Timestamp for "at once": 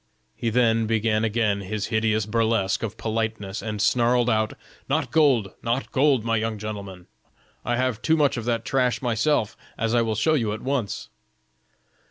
10.53-11.09